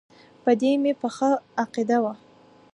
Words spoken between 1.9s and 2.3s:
وه.